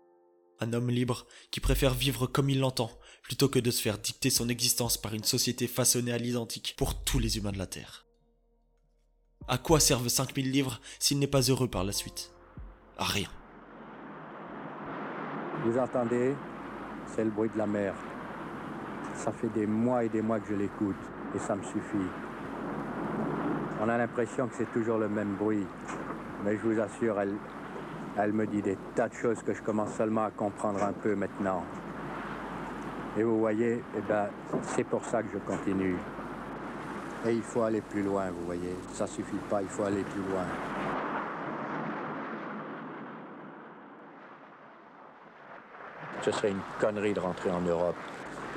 [0.60, 4.30] Un homme libre qui préfère vivre comme il l'entend plutôt que de se faire dicter
[4.30, 8.06] son existence par une société façonnée à l'identique pour tous les humains de la Terre.
[9.48, 12.34] À quoi servent 5000 livres s'il n'est pas heureux par la suite?
[12.98, 13.30] À rien.
[15.64, 16.36] Vous entendez?
[17.16, 17.96] C'est le bruit de la mer.
[19.18, 20.96] Ça fait des mois et des mois que je l'écoute
[21.36, 22.08] et ça me suffit.
[23.82, 25.66] On a l'impression que c'est toujours le même bruit,
[26.46, 27.34] mais je vous assure, elle,
[28.18, 31.16] elle me dit des tas de choses que je commence seulement à comprendre un peu
[31.16, 31.64] maintenant.
[33.18, 34.28] Et vous voyez, eh ben,
[34.62, 35.98] c'est pour ça que je continue.
[37.26, 38.76] Et il faut aller plus loin, vous voyez.
[38.94, 40.46] Ça suffit pas, il faut aller plus loin.
[46.22, 47.96] Ce serait une connerie de rentrer en Europe.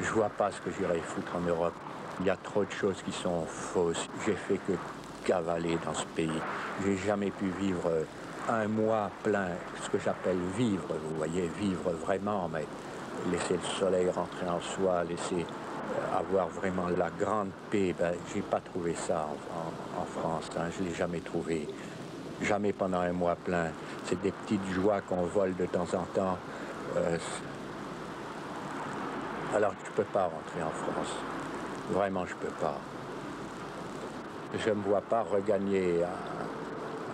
[0.02, 1.74] Je vois pas ce que j'irais foutre en Europe.
[2.20, 4.08] Il y a trop de choses qui sont fausses.
[4.26, 4.72] J'ai fait que
[5.24, 6.40] cavaler dans ce pays.
[6.84, 8.04] J'ai jamais pu vivre euh,
[8.48, 9.48] un mois plein,
[9.82, 12.64] ce que j'appelle vivre, vous voyez, vivre vraiment, mais
[13.30, 18.40] laisser le soleil rentrer en soi, laisser euh, avoir vraiment la grande paix, ben, j'ai
[18.40, 19.28] pas trouvé ça
[19.98, 21.68] en France, hein, je l'ai jamais trouvé.
[22.42, 23.66] Jamais pendant un mois plein.
[24.04, 26.38] C'est des petites joies qu'on vole de temps en temps.
[26.96, 27.18] Euh,
[29.54, 31.16] alors je peux pas rentrer en France.
[31.90, 32.78] Vraiment, je peux pas.
[34.58, 36.02] Je ne me vois pas regagner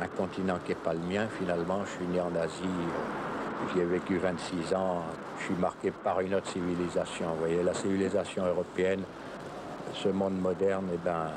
[0.02, 1.26] un, continent qui n'est pas le mien.
[1.38, 2.62] Finalement, je suis né en Asie,
[3.72, 5.02] j'y ai vécu 26 ans.
[5.38, 7.28] Je suis marqué par une autre civilisation.
[7.30, 9.02] Vous voyez, la civilisation européenne,
[9.94, 11.30] ce monde moderne, eh ben,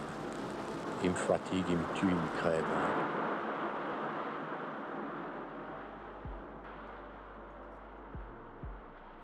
[1.03, 2.98] il me fatigue, il me tue, il me crève.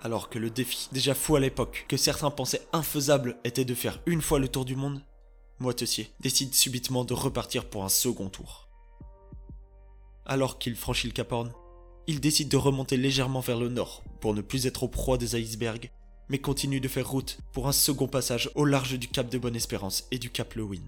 [0.05, 3.99] Alors que le défi, déjà fou à l'époque, que certains pensaient infaisable, était de faire
[4.05, 5.01] une fois le tour du monde,
[5.57, 8.69] Moitessier décide subitement de repartir pour un second tour.
[10.23, 11.51] Alors qu'il franchit le Cap Horn,
[12.05, 15.41] il décide de remonter légèrement vers le nord pour ne plus être au proie des
[15.41, 15.89] icebergs,
[16.29, 20.03] mais continue de faire route pour un second passage au large du Cap de Bonne-Espérance
[20.11, 20.85] et du Cap Lewin.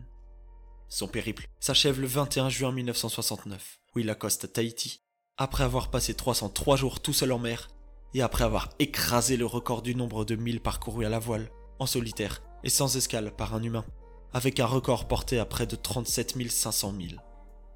[0.90, 5.02] Son périple s'achève le 21 juin 1969, où il accoste à Tahiti,
[5.38, 7.68] après avoir passé 303 jours tout seul en mer
[8.14, 11.86] et après avoir écrasé le record du nombre de milles parcourus à la voile, en
[11.86, 13.86] solitaire et sans escale par un humain,
[14.34, 17.22] avec un record porté à près de 37 500 milles,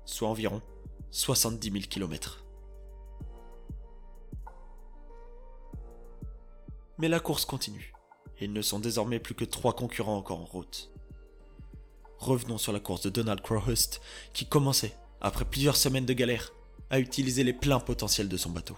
[0.05, 0.61] soit environ
[1.11, 2.43] 70 000 km.
[6.97, 7.93] Mais la course continue,
[8.39, 10.91] et ils ne sont désormais plus que trois concurrents encore en route.
[12.17, 14.01] Revenons sur la course de Donald Crowhurst,
[14.33, 16.53] qui commençait, après plusieurs semaines de galère,
[16.91, 18.77] à utiliser les pleins potentiels de son bateau.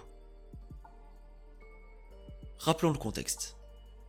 [2.63, 3.57] Rappelons le contexte.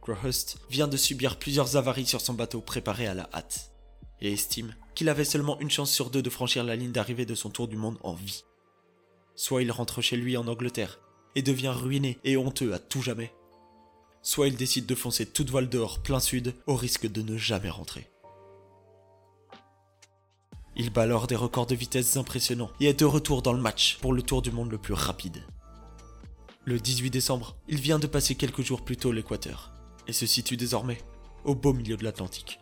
[0.00, 3.72] Crowhurst vient de subir plusieurs avaries sur son bateau préparé à la hâte,
[4.20, 7.34] et estime qu'il avait seulement une chance sur deux de franchir la ligne d'arrivée de
[7.34, 8.44] son tour du monde en vie.
[9.34, 11.00] Soit il rentre chez lui en Angleterre
[11.34, 13.34] et devient ruiné et honteux à tout jamais,
[14.22, 17.70] soit il décide de foncer toute voile dehors plein sud au risque de ne jamais
[17.70, 18.08] rentrer.
[20.76, 23.98] Il bat alors des records de vitesse impressionnants et est de retour dans le match
[24.00, 25.42] pour le tour du monde le plus rapide.
[26.66, 29.74] Le 18 décembre, il vient de passer quelques jours plus tôt l'équateur
[30.06, 30.98] et se situe désormais
[31.44, 32.58] au beau milieu de l'Atlantique.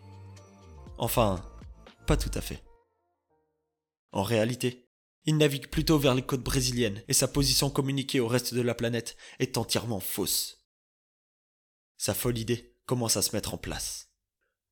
[0.99, 1.41] Enfin,
[2.09, 2.65] pas tout à fait.
[4.11, 4.88] En réalité,
[5.25, 8.75] il navigue plutôt vers les côtes brésiliennes et sa position communiquée au reste de la
[8.75, 10.67] planète est entièrement fausse.
[11.97, 14.11] Sa folle idée commence à se mettre en place.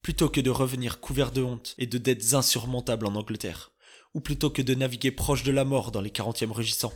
[0.02, 3.70] Plutôt que de revenir couvert de honte et de dettes insurmontables en Angleterre,
[4.12, 6.92] ou plutôt que de naviguer proche de la mort dans les 40e rugissants,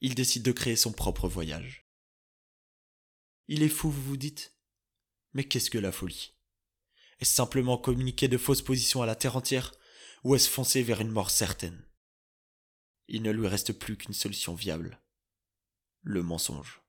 [0.00, 1.86] il décide de créer son propre voyage.
[3.48, 4.54] Il est fou, vous vous dites?
[5.32, 6.34] Mais qu'est-ce que la folie?
[7.20, 9.74] Est-ce simplement communiquer de fausses positions à la terre entière,
[10.24, 11.84] ou est-ce foncer vers une mort certaine?
[13.08, 15.00] Il ne lui reste plus qu'une solution viable.
[16.02, 16.82] Le mensonge.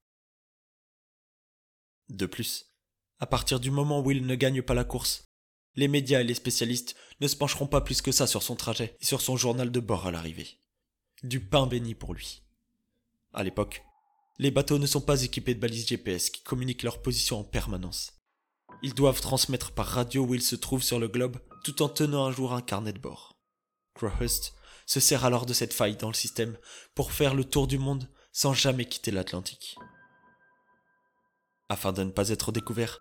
[2.09, 2.73] De plus,
[3.19, 5.29] à partir du moment où il ne gagne pas la course,
[5.75, 8.97] les médias et les spécialistes ne se pencheront pas plus que ça sur son trajet
[8.99, 10.59] et sur son journal de bord à l'arrivée.
[11.23, 12.43] Du pain béni pour lui.
[13.33, 13.83] À l'époque,
[14.37, 18.13] les bateaux ne sont pas équipés de balises GPS qui communiquent leur position en permanence.
[18.81, 22.25] Ils doivent transmettre par radio où ils se trouvent sur le globe tout en tenant
[22.25, 23.37] un jour un carnet de bord.
[23.95, 24.53] Crowhurst
[24.85, 26.57] se sert alors de cette faille dans le système
[26.95, 29.75] pour faire le tour du monde sans jamais quitter l'Atlantique.
[31.67, 32.99] Afin de ne pas être découvert,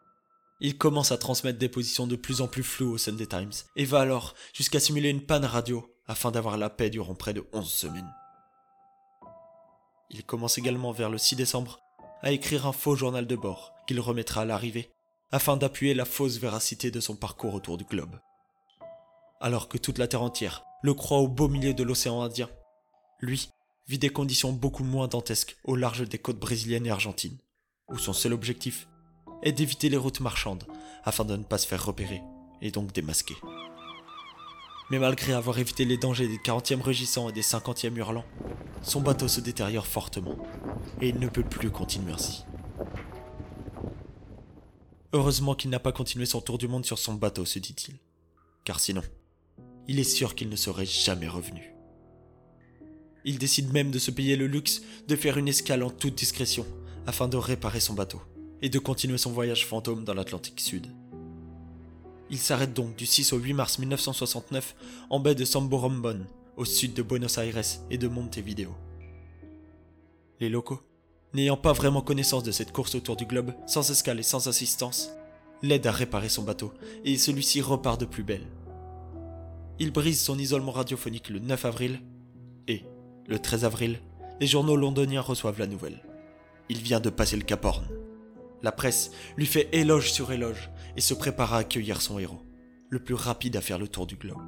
[0.61, 3.85] il commence à transmettre des positions de plus en plus floues au Sunday Times et
[3.85, 7.71] va alors jusqu'à simuler une panne radio afin d'avoir la paix durant près de 11
[7.71, 8.13] semaines.
[10.11, 11.81] Il commence également vers le 6 décembre
[12.23, 14.91] à écrire un faux journal de bord qu'il remettra à l'arrivée
[15.31, 18.19] afin d'appuyer la fausse véracité de son parcours autour du globe.
[19.41, 22.49] Alors que toute la Terre entière le croit au beau milieu de l'océan Indien,
[23.21, 23.51] lui
[23.89, 27.39] vit des conditions beaucoup moins dantesques au large des côtes brésiliennes et argentines,
[27.89, 28.89] où son seul objectif
[29.43, 30.65] est d'éviter les routes marchandes
[31.05, 32.23] afin de ne pas se faire repérer
[32.61, 33.37] et donc démasquer.
[34.91, 38.25] Mais malgré avoir évité les dangers des 40e rugissants et des 50e hurlants,
[38.83, 40.37] son bateau se détériore fortement
[41.01, 42.45] et il ne peut plus continuer ainsi.
[45.13, 47.97] Heureusement qu'il n'a pas continué son tour du monde sur son bateau, se dit-il,
[48.65, 49.03] car sinon,
[49.89, 51.75] il est sûr qu'il ne serait jamais revenu.
[53.25, 56.67] Il décide même de se payer le luxe de faire une escale en toute discrétion
[57.07, 58.21] afin de réparer son bateau
[58.63, 60.87] et de continuer son voyage fantôme dans l'Atlantique Sud.
[62.31, 64.75] Il s'arrête donc du 6 au 8 mars 1969
[65.09, 68.75] en baie de Samborombon, au sud de Buenos Aires et de Montevideo.
[70.41, 70.81] Les locaux,
[71.33, 75.11] n'ayant pas vraiment connaissance de cette course autour du globe, sans escale et sans assistance,
[75.63, 76.73] l'aident à réparer son bateau
[77.05, 78.47] et celui-ci repart de plus belle.
[79.79, 82.01] Il brise son isolement radiophonique le 9 avril
[82.67, 82.85] et,
[83.27, 84.01] le 13 avril,
[84.41, 86.03] les journaux londoniens reçoivent la nouvelle.
[86.69, 87.87] Il vient de passer le Cap Horn.
[88.63, 92.43] La presse lui fait éloge sur éloge et se prépare à accueillir son héros,
[92.89, 94.43] le plus rapide à faire le tour du globe.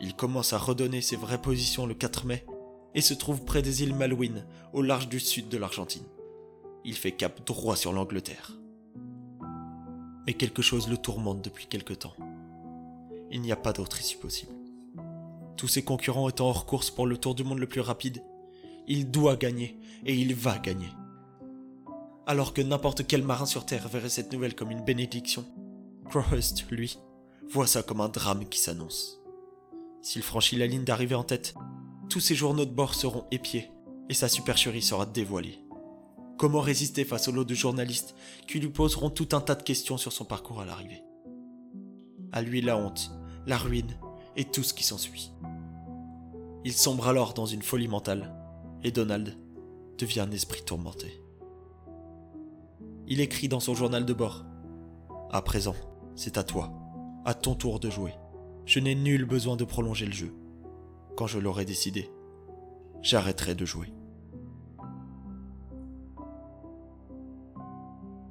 [0.00, 2.46] Il commence à redonner ses vraies positions le 4 mai
[2.94, 6.06] et se trouve près des îles Malouines, au large du sud de l'Argentine.
[6.82, 8.52] Il fait cap droit sur l'Angleterre.
[10.26, 12.16] Mais quelque chose le tourmente depuis quelque temps.
[13.30, 14.54] Il n'y a pas d'autre issue possible.
[15.58, 18.24] Tous ses concurrents étant hors course pour le tour du monde le plus rapide,
[18.88, 20.88] il doit gagner et il va gagner.
[22.28, 25.44] Alors que n'importe quel marin sur Terre verrait cette nouvelle comme une bénédiction,
[26.10, 26.98] Crowhurst, lui,
[27.48, 29.20] voit ça comme un drame qui s'annonce.
[30.02, 31.54] S'il franchit la ligne d'arrivée en tête,
[32.08, 33.70] tous ses journaux de bord seront épiés
[34.08, 35.60] et sa supercherie sera dévoilée.
[36.36, 38.16] Comment résister face au lot de journalistes
[38.48, 41.04] qui lui poseront tout un tas de questions sur son parcours à l'arrivée?
[42.32, 43.12] À lui la honte,
[43.46, 43.96] la ruine
[44.34, 45.32] et tout ce qui s'ensuit.
[46.64, 48.34] Il sombre alors dans une folie mentale
[48.82, 49.38] et Donald
[49.96, 51.20] devient un esprit tourmenté.
[53.08, 54.44] Il écrit dans son journal de bord
[55.30, 55.76] À présent,
[56.16, 56.72] c'est à toi,
[57.24, 58.14] à ton tour de jouer.
[58.64, 60.34] Je n'ai nul besoin de prolonger le jeu.
[61.16, 62.10] Quand je l'aurai décidé,
[63.02, 63.92] j'arrêterai de jouer.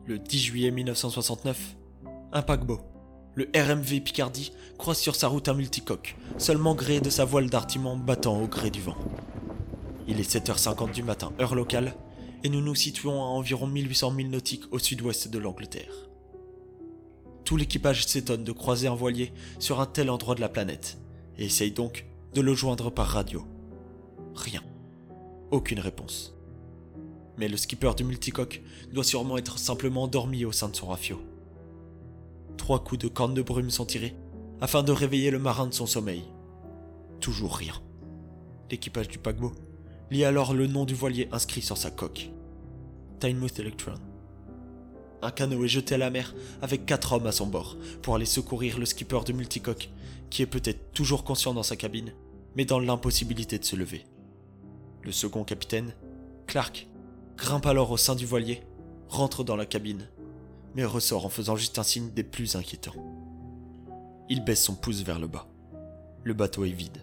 [0.05, 1.77] Le 10 juillet 1969,
[2.33, 2.81] un paquebot,
[3.33, 7.95] le RMV Picardie, croise sur sa route un multicoque, seulement gréé de sa voile d'artiment
[7.95, 8.97] battant au gré du vent.
[10.07, 11.95] Il est 7h50 du matin, heure locale,
[12.45, 16.11] et nous nous situons à environ 1800 milles nautiques au sud-ouest de l'Angleterre.
[17.43, 20.99] Tout l'équipage s'étonne de croiser un voilier sur un tel endroit de la planète,
[21.39, 22.05] et essaye donc
[22.35, 23.43] de le joindre par radio.
[24.35, 24.61] Rien.
[25.49, 26.35] Aucune réponse.
[27.39, 28.61] Mais le skipper du multicoque
[28.93, 31.19] doit sûrement être simplement endormi au sein de son rafio.
[32.57, 34.13] Trois coups de corne de brume sont tirés
[34.61, 36.25] afin de réveiller le marin de son sommeil.
[37.21, 37.73] Toujours rien.
[38.69, 39.53] L'équipage du paquebot
[40.11, 42.29] lit alors le nom du voilier inscrit sur sa coque.
[43.25, 43.95] Tynemouth Electron.
[45.23, 48.25] Un canot est jeté à la mer avec quatre hommes à son bord pour aller
[48.25, 49.89] secourir le skipper de multicoque,
[50.29, 52.13] qui est peut-être toujours conscient dans sa cabine,
[52.55, 54.05] mais dans l'impossibilité de se lever.
[55.01, 55.95] Le second capitaine,
[56.45, 56.87] Clark,
[57.35, 58.61] grimpe alors au sein du voilier,
[59.09, 60.07] rentre dans la cabine,
[60.75, 62.93] mais ressort en faisant juste un signe des plus inquiétants.
[64.29, 65.47] Il baisse son pouce vers le bas.
[66.23, 67.01] Le bateau est vide,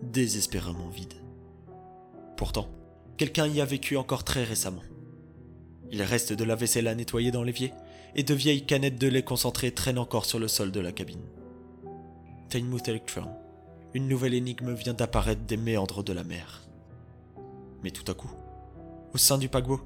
[0.00, 1.12] désespérément vide.
[2.38, 2.70] Pourtant,
[3.18, 4.80] quelqu'un y a vécu encore très récemment.
[5.92, 7.74] Il reste de la vaisselle à nettoyer dans l'évier,
[8.14, 11.22] et de vieilles canettes de lait concentré traînent encore sur le sol de la cabine.
[12.48, 13.28] Teignmouth Electron,
[13.92, 16.62] une nouvelle énigme vient d'apparaître des méandres de la mer.
[17.82, 18.30] Mais tout à coup,
[19.12, 19.82] au sein du paquebot,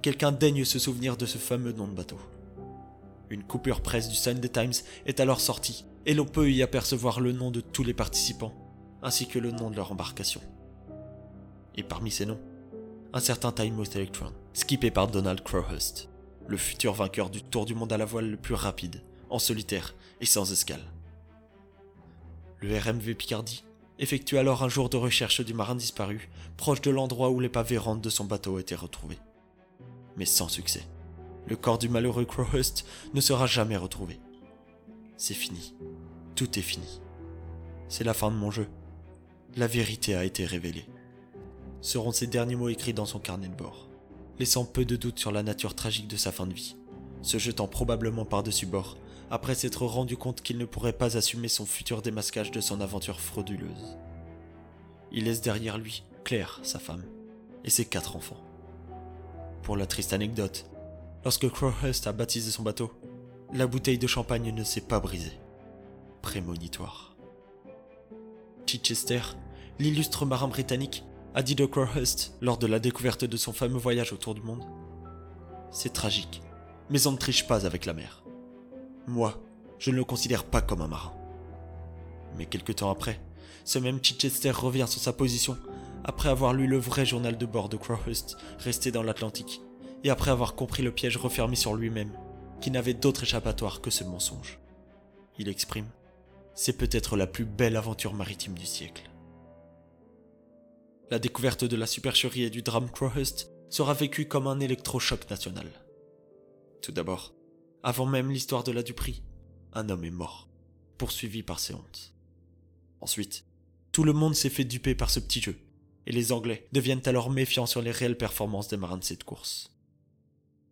[0.00, 2.18] quelqu'un daigne se souvenir de ce fameux nom de bateau.
[3.28, 4.72] Une coupure presse du Sunday Times
[5.06, 8.54] est alors sortie, et l'on peut y apercevoir le nom de tous les participants,
[9.02, 10.40] ainsi que le nom de leur embarcation.
[11.76, 12.40] Et parmi ces noms,
[13.12, 16.08] un certain Timemouth Electron, skippé par Donald Crowhurst,
[16.46, 19.94] le futur vainqueur du tour du monde à la voile le plus rapide, en solitaire
[20.20, 20.84] et sans escale.
[22.60, 23.64] Le RMV Picardie
[23.98, 28.02] effectue alors un jour de recherche du marin disparu, proche de l'endroit où les rentres
[28.02, 29.18] de son bateau étaient retrouvés.
[30.16, 30.82] Mais sans succès.
[31.46, 32.84] Le corps du malheureux Crowhurst
[33.14, 34.20] ne sera jamais retrouvé.
[35.16, 35.74] C'est fini.
[36.34, 37.00] Tout est fini.
[37.88, 38.68] C'est la fin de mon jeu.
[39.56, 40.86] La vérité a été révélée.
[41.80, 43.87] Seront ces derniers mots écrits dans son carnet de bord,
[44.38, 46.76] laissant peu de doute sur la nature tragique de sa fin de vie,
[47.22, 48.96] se jetant probablement par-dessus bord,
[49.30, 53.20] après s'être rendu compte qu'il ne pourrait pas assumer son futur démasquage de son aventure
[53.20, 53.98] frauduleuse.
[55.12, 57.04] Il laisse derrière lui Claire, sa femme,
[57.64, 58.42] et ses quatre enfants.
[59.62, 60.66] Pour la triste anecdote,
[61.24, 62.92] lorsque Crowhurst a baptisé son bateau,
[63.52, 65.38] la bouteille de champagne ne s'est pas brisée.
[66.22, 67.16] Prémonitoire.
[68.66, 69.20] Chichester,
[69.78, 74.12] l'illustre marin britannique, a dit de Crowhurst lors de la découverte de son fameux voyage
[74.12, 74.64] autour du monde.
[75.70, 76.42] C'est tragique,
[76.90, 78.22] mais on ne triche pas avec la mer.
[79.06, 79.40] Moi,
[79.78, 81.12] je ne le considère pas comme un marin.
[82.36, 83.20] Mais quelque temps après,
[83.64, 85.58] ce même Chichester revient sur sa position
[86.04, 89.60] après avoir lu le vrai journal de bord de Crowhurst resté dans l'Atlantique
[90.04, 92.12] et après avoir compris le piège refermé sur lui-même
[92.60, 94.58] qui n'avait d'autre échappatoire que ce mensonge.
[95.38, 95.88] Il exprime
[96.54, 99.07] C'est peut-être la plus belle aventure maritime du siècle.
[101.10, 105.70] La découverte de la supercherie et du drame Crowhurst sera vécue comme un électrochoc national.
[106.82, 107.34] Tout d'abord,
[107.82, 109.22] avant même l'histoire de la Dupri,
[109.72, 110.48] un homme est mort,
[110.98, 112.14] poursuivi par ses hontes.
[113.00, 113.46] Ensuite,
[113.90, 115.56] tout le monde s'est fait duper par ce petit jeu,
[116.06, 119.72] et les Anglais deviennent alors méfiants sur les réelles performances des marins de cette course.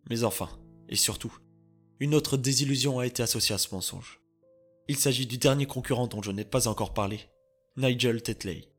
[0.09, 0.49] Mais enfin,
[0.87, 1.35] et surtout,
[1.99, 4.21] une autre désillusion a été associée à ce mensonge.
[4.87, 7.21] Il s'agit du dernier concurrent dont je n'ai pas encore parlé,
[7.75, 8.69] Nigel Tetley.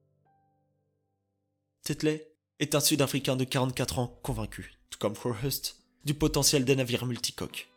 [1.83, 2.29] Tetley
[2.61, 7.69] est un Sud-Africain de 44 ans convaincu, tout comme Crowhurst, du potentiel des navires multicoques.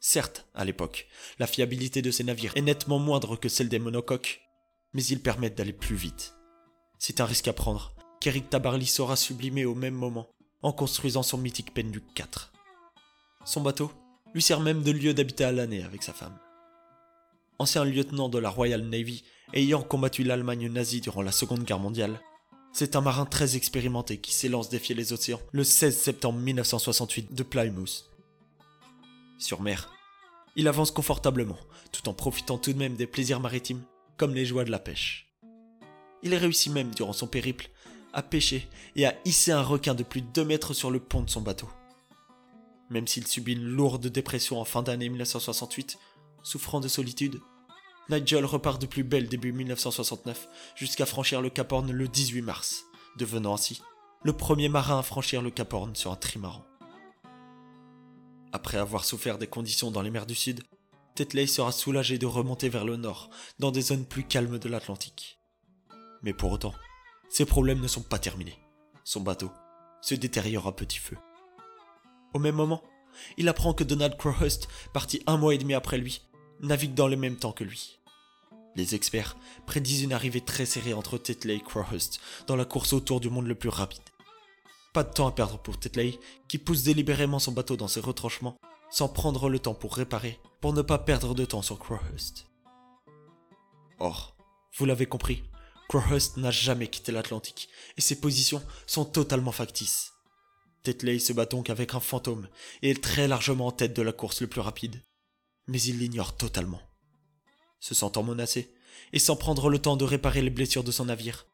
[0.00, 4.42] Certes, à l'époque, la fiabilité de ces navires est nettement moindre que celle des monocoques,
[4.92, 6.34] mais ils permettent d'aller plus vite.
[6.98, 10.28] C'est un risque à prendre, qu'Eric Tabarly saura sublimer au même moment,
[10.62, 12.52] en construisant son mythique Penduc 4.
[13.44, 13.92] Son bateau
[14.34, 16.38] lui sert même de lieu d'habitat à l'année avec sa femme.
[17.58, 22.20] Ancien lieutenant de la Royal Navy ayant combattu l'Allemagne nazie durant la Seconde Guerre mondiale,
[22.78, 27.42] c'est un marin très expérimenté qui s'élance défier les océans le 16 septembre 1968 de
[27.42, 28.10] Plymouth.
[29.38, 29.90] Sur mer,
[30.56, 31.56] il avance confortablement,
[31.90, 33.82] tout en profitant tout de même des plaisirs maritimes,
[34.18, 35.32] comme les joies de la pêche.
[36.22, 37.70] Il réussit même, durant son périple,
[38.12, 41.22] à pêcher et à hisser un requin de plus de 2 mètres sur le pont
[41.22, 41.70] de son bateau.
[42.90, 45.96] Même s'il subit une lourde dépression en fin d'année 1968,
[46.42, 47.40] souffrant de solitude,
[48.08, 52.84] Nigel repart de plus belle début 1969 jusqu'à franchir le Cap Horn le 18 mars,
[53.18, 53.82] devenant ainsi
[54.22, 56.64] le premier marin à franchir le Cap Horn sur un trimaran.
[58.52, 60.62] Après avoir souffert des conditions dans les mers du Sud,
[61.14, 65.40] Tetley sera soulagé de remonter vers le nord, dans des zones plus calmes de l'Atlantique.
[66.22, 66.74] Mais pour autant,
[67.28, 68.58] ses problèmes ne sont pas terminés.
[69.04, 69.50] Son bateau
[70.00, 71.16] se détériore à petit feu.
[72.34, 72.82] Au même moment,
[73.36, 76.22] il apprend que Donald Crowhurst, parti un mois et demi après lui,
[76.60, 77.98] navigue dans le même temps que lui.
[78.74, 83.20] Les experts prédisent une arrivée très serrée entre Tetley et Crowhurst dans la course autour
[83.20, 84.02] du monde le plus rapide.
[84.92, 88.56] Pas de temps à perdre pour Tetley, qui pousse délibérément son bateau dans ses retranchements,
[88.90, 92.46] sans prendre le temps pour réparer, pour ne pas perdre de temps sur Crowhurst.
[93.98, 94.36] Or,
[94.76, 95.42] vous l'avez compris,
[95.88, 100.12] Crowhurst n'a jamais quitté l'Atlantique, et ses positions sont totalement factices.
[100.82, 102.48] Tetley se bat donc avec un fantôme
[102.82, 105.02] et est très largement en tête de la course le plus rapide.
[105.66, 106.80] Mais il l'ignore totalement.
[107.80, 108.72] Se sentant menacé,
[109.12, 111.46] et sans prendre le temps de réparer les blessures de son navire,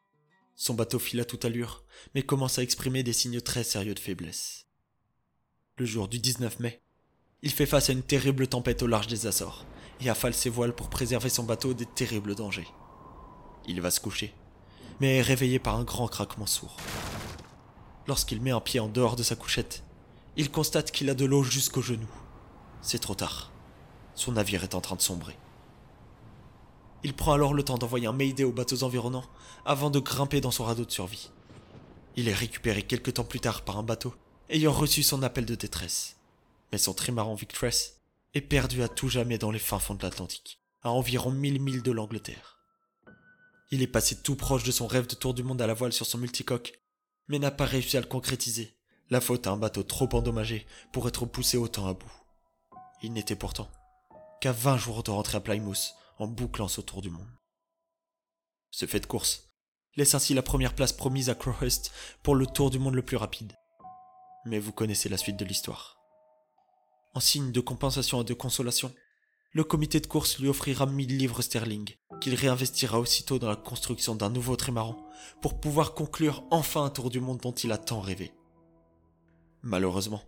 [0.55, 1.83] son bateau file à toute allure,
[2.13, 4.67] mais commence à exprimer des signes très sérieux de faiblesse.
[5.77, 6.81] Le jour du 19 mai,
[7.41, 9.65] il fait face à une terrible tempête au large des Açores,
[9.99, 12.67] et affale ses voiles pour préserver son bateau des terribles dangers.
[13.67, 14.33] Il va se coucher,
[14.99, 16.77] mais est réveillé par un grand craquement sourd.
[18.07, 19.83] Lorsqu'il met un pied en dehors de sa couchette,
[20.35, 22.11] il constate qu'il a de l'eau jusqu'aux genoux.
[22.81, 23.52] C'est trop tard.
[24.15, 25.37] Son navire est en train de sombrer.
[27.03, 29.25] Il prend alors le temps d'envoyer un Mayday aux bateaux environnants
[29.65, 31.31] avant de grimper dans son radeau de survie.
[32.15, 34.13] Il est récupéré quelque temps plus tard par un bateau
[34.49, 36.17] ayant reçu son appel de détresse.
[36.71, 37.99] Mais son trimaran Victress
[38.33, 41.83] est perdu à tout jamais dans les fins fonds de l'Atlantique, à environ 1000 milles
[41.83, 42.59] de l'Angleterre.
[43.71, 45.93] Il est passé tout proche de son rêve de tour du monde à la voile
[45.93, 46.79] sur son multicoque,
[47.27, 48.75] mais n'a pas réussi à le concrétiser,
[49.09, 52.11] la faute à un bateau trop endommagé pour être poussé autant à bout.
[53.01, 53.69] Il n'était pourtant
[54.43, 57.39] qu'à 20 jours de rentrer à Plymouth en bouclant ce tour du monde.
[58.71, 59.53] Ce fait de course
[59.95, 63.15] laisse ainsi la première place promise à Crowhurst pour le tour du monde le plus
[63.15, 63.53] rapide.
[64.43, 65.95] Mais vous connaissez la suite de l'histoire.
[67.13, 68.93] En signe de compensation et de consolation,
[69.53, 74.13] le comité de course lui offrira 1000 livres sterling, qu'il réinvestira aussitôt dans la construction
[74.13, 74.97] d'un nouveau trimaran
[75.41, 78.33] pour pouvoir conclure enfin un tour du monde dont il a tant rêvé.
[79.61, 80.21] Malheureusement,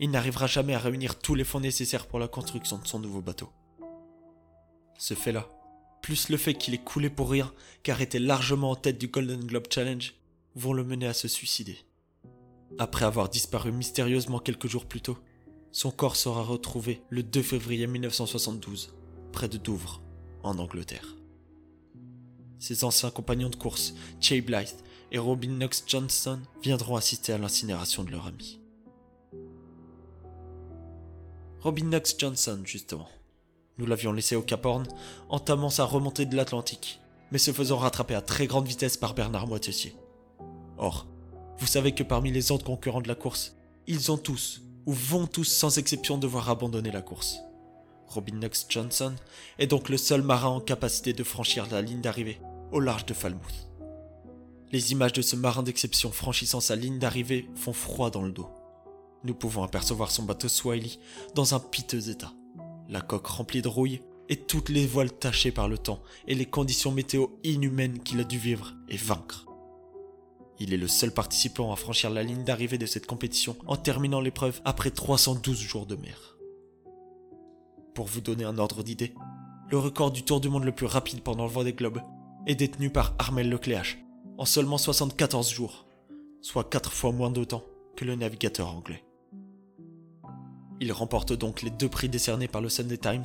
[0.00, 3.20] il n'arrivera jamais à réunir tous les fonds nécessaires pour la construction de son nouveau
[3.20, 3.50] bateau.
[4.98, 5.48] Ce fait-là,
[6.02, 9.44] plus le fait qu'il ait coulé pour rien, car était largement en tête du Golden
[9.44, 10.14] Globe Challenge,
[10.54, 11.78] vont le mener à se suicider.
[12.78, 15.18] Après avoir disparu mystérieusement quelques jours plus tôt,
[15.72, 18.94] son corps sera retrouvé le 2 février 1972,
[19.32, 20.02] près de Douvres,
[20.42, 21.16] en Angleterre.
[22.58, 28.04] Ses anciens compagnons de course, Jay Blythe et Robin Knox Johnson, viendront assister à l'incinération
[28.04, 28.63] de leur ami.
[31.64, 33.08] Robin Knox Johnson, justement.
[33.78, 34.86] Nous l'avions laissé au Cap Horn,
[35.30, 37.00] entamant sa remontée de l'Atlantique,
[37.32, 39.96] mais se faisant rattraper à très grande vitesse par Bernard Moitessier.
[40.76, 41.06] Or,
[41.56, 43.56] vous savez que parmi les autres concurrents de la course,
[43.86, 47.38] ils ont tous, ou vont tous sans exception devoir abandonner la course.
[48.08, 49.14] Robin Knox Johnson
[49.58, 52.42] est donc le seul marin en capacité de franchir la ligne d'arrivée
[52.72, 53.70] au large de Falmouth.
[54.70, 58.50] Les images de ce marin d'exception franchissant sa ligne d'arrivée font froid dans le dos.
[59.24, 60.98] Nous pouvons apercevoir son bateau Swiley
[61.34, 62.34] dans un piteux état,
[62.88, 66.46] la coque remplie de rouille et toutes les voiles tachées par le temps et les
[66.46, 69.46] conditions météo inhumaines qu'il a dû vivre et vaincre.
[70.60, 74.20] Il est le seul participant à franchir la ligne d'arrivée de cette compétition en terminant
[74.20, 76.36] l'épreuve après 312 jours de mer.
[77.94, 79.14] Pour vous donner un ordre d'idée,
[79.70, 82.02] le record du tour du monde le plus rapide pendant le vent des globes
[82.46, 83.98] est détenu par Armel Lecléache
[84.36, 85.86] en seulement 74 jours,
[86.42, 87.64] soit 4 fois moins de temps
[87.96, 89.03] que le navigateur anglais.
[90.80, 93.24] Il remporte donc les deux prix décernés par le Sunday Times,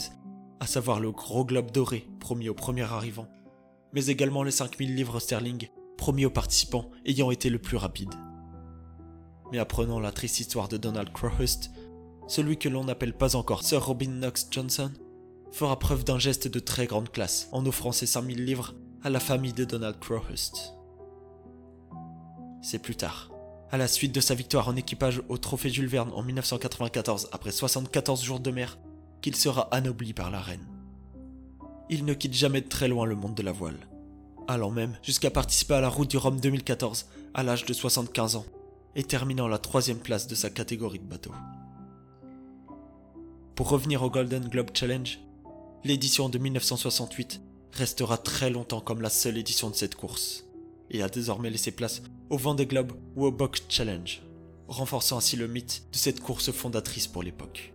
[0.59, 3.27] à savoir le Gros Globe Doré promis au premier arrivant,
[3.93, 8.13] mais également les 5000 livres sterling promis aux participants ayant été le plus rapide.
[9.51, 11.71] Mais apprenant la triste histoire de Donald Crowhurst,
[12.27, 14.91] celui que l'on n'appelle pas encore Sir Robin Knox Johnson
[15.51, 19.19] fera preuve d'un geste de très grande classe en offrant ses 5000 livres à la
[19.19, 20.75] famille de Donald Crowhurst.
[22.61, 23.31] C'est plus tard,
[23.71, 27.51] à la suite de sa victoire en équipage au Trophée Jules Verne en 1994 après
[27.51, 28.77] 74 jours de mer,
[29.21, 30.65] qu'il sera anobli par la reine.
[31.89, 33.79] Il ne quitte jamais de très loin le monde de la voile
[34.49, 37.05] allant même jusqu'à participer à la route du Rhum 2014
[37.35, 38.45] à l'âge de 75 ans
[38.95, 41.31] et terminant la troisième place de sa catégorie de bateau.
[43.53, 45.19] Pour revenir au Golden Globe Challenge,
[45.83, 47.41] l'édition de 1968
[47.73, 50.45] restera très longtemps comme la seule édition de cette course
[50.89, 54.21] et a désormais laissé place au Vendée Globe ou au Box Challenge,
[54.67, 57.73] renforçant ainsi le mythe de cette course fondatrice pour l'époque.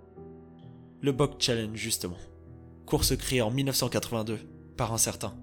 [1.01, 2.19] Le Box Challenge justement,
[2.87, 4.39] course créée en 1982
[4.77, 5.35] par un certain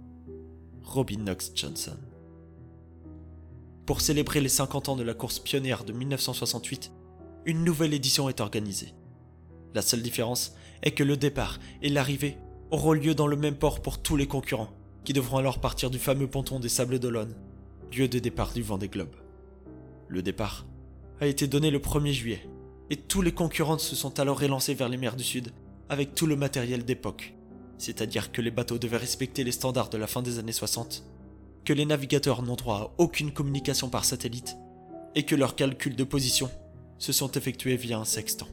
[0.83, 1.97] Robin Knox Johnson.
[3.85, 6.91] Pour célébrer les 50 ans de la course pionnière de 1968,
[7.45, 8.93] une nouvelle édition est organisée.
[9.73, 10.53] La seule différence
[10.83, 12.37] est que le départ et l'arrivée
[12.71, 14.71] auront lieu dans le même port pour tous les concurrents,
[15.03, 17.35] qui devront alors partir du fameux ponton des Sables d'Olonne,
[17.95, 19.15] lieu de départ du Vendée Globe.
[20.07, 20.65] Le départ
[21.19, 22.47] a été donné le 1er juillet,
[22.89, 25.51] et tous les concurrents se sont alors élancés vers les mers du Sud
[25.89, 27.33] avec tout le matériel d'époque,
[27.77, 31.03] c'est-à-dire que les bateaux devaient respecter les standards de la fin des années 60,
[31.65, 34.55] que les navigateurs n'ont droit à aucune communication par satellite,
[35.15, 36.49] et que leurs calculs de position
[36.97, 38.47] se sont effectués via un sextant.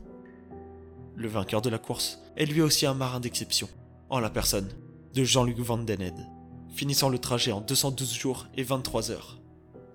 [1.14, 3.68] Le vainqueur de la course est lui aussi un marin d'exception,
[4.10, 4.68] en la personne
[5.14, 6.12] de Jean-Luc Van Den
[6.78, 9.40] finissant le trajet en 212 jours et 23 heures,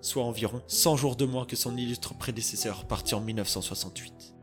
[0.02, 4.34] soit environ 100 jours de moins que son illustre prédécesseur parti en 1968.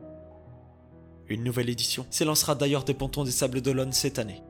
[1.28, 4.42] Une nouvelle édition s'élancera d'ailleurs des pontons des Sables d'Olonne cette année,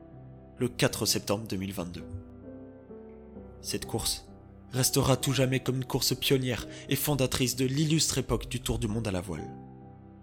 [0.57, 2.03] le 4 septembre 2022.
[3.61, 4.25] Cette course
[4.71, 8.87] restera tout jamais comme une course pionnière et fondatrice de l'illustre époque du Tour du
[8.87, 9.47] monde à la voile.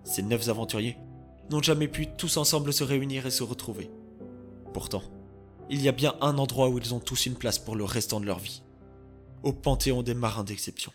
[0.02, 0.96] Ces neuf aventuriers
[1.50, 3.92] n'ont jamais pu tous ensemble se réunir et se retrouver.
[4.74, 5.04] Pourtant,
[5.70, 8.20] il y a bien un endroit où ils ont tous une place pour le restant
[8.20, 8.62] de leur vie.
[9.44, 10.92] Au Panthéon des marins d'exception.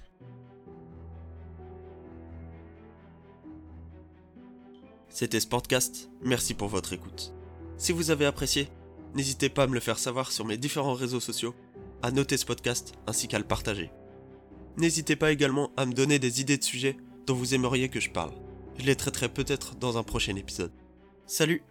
[5.08, 7.34] C'était Sportcast, merci pour votre écoute.
[7.78, 8.68] Si vous avez apprécié,
[9.16, 11.56] n'hésitez pas à me le faire savoir sur mes différents réseaux sociaux,
[12.04, 13.92] à noter ce podcast ainsi qu'à le partager.
[14.76, 18.12] N'hésitez pas également à me donner des idées de sujets dont vous aimeriez que je
[18.12, 18.34] parle.
[18.78, 20.74] Je les traiterai peut-être dans un prochain épisode.
[21.28, 21.64] Salut